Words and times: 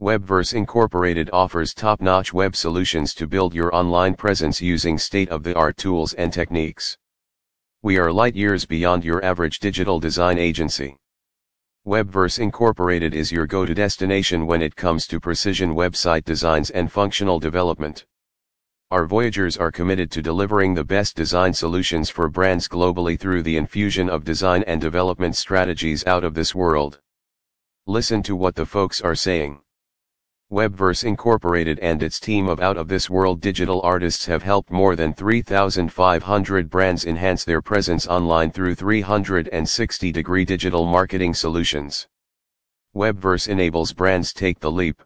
Webverse 0.00 0.54
Incorporated 0.54 1.28
offers 1.30 1.74
top-notch 1.74 2.32
web 2.32 2.56
solutions 2.56 3.12
to 3.12 3.26
build 3.26 3.52
your 3.52 3.74
online 3.74 4.14
presence 4.14 4.58
using 4.58 4.96
state-of-the-art 4.96 5.76
tools 5.76 6.14
and 6.14 6.32
techniques. 6.32 6.96
We 7.82 7.98
are 7.98 8.10
light 8.10 8.34
years 8.34 8.64
beyond 8.64 9.04
your 9.04 9.22
average 9.22 9.58
digital 9.58 10.00
design 10.00 10.38
agency. 10.38 10.96
Webverse 11.86 12.38
Incorporated 12.38 13.14
is 13.14 13.30
your 13.30 13.46
go-to 13.46 13.74
destination 13.74 14.46
when 14.46 14.62
it 14.62 14.74
comes 14.74 15.06
to 15.06 15.20
precision 15.20 15.74
website 15.74 16.24
designs 16.24 16.70
and 16.70 16.90
functional 16.90 17.38
development. 17.38 18.06
Our 18.90 19.06
Voyagers 19.06 19.58
are 19.58 19.70
committed 19.70 20.10
to 20.12 20.22
delivering 20.22 20.72
the 20.72 20.82
best 20.82 21.14
design 21.14 21.52
solutions 21.52 22.08
for 22.08 22.30
brands 22.30 22.68
globally 22.68 23.20
through 23.20 23.42
the 23.42 23.58
infusion 23.58 24.08
of 24.08 24.24
design 24.24 24.64
and 24.66 24.80
development 24.80 25.36
strategies 25.36 26.06
out 26.06 26.24
of 26.24 26.32
this 26.32 26.54
world. 26.54 27.02
Listen 27.86 28.22
to 28.22 28.34
what 28.34 28.54
the 28.54 28.64
folks 28.64 29.02
are 29.02 29.14
saying. 29.14 29.60
Webverse 30.50 31.04
Incorporated 31.04 31.78
and 31.78 32.02
its 32.02 32.18
team 32.18 32.48
of 32.48 32.58
out-of-this-world 32.58 33.40
digital 33.40 33.80
artists 33.82 34.26
have 34.26 34.42
helped 34.42 34.72
more 34.72 34.96
than 34.96 35.14
3,500 35.14 36.68
brands 36.68 37.04
enhance 37.04 37.44
their 37.44 37.62
presence 37.62 38.08
online 38.08 38.50
through 38.50 38.74
360-degree 38.74 40.44
digital 40.44 40.86
marketing 40.86 41.34
solutions. 41.34 42.08
Webverse 42.96 43.46
enables 43.46 43.92
brands 43.92 44.32
take 44.32 44.58
the 44.58 44.72
leap, 44.72 45.00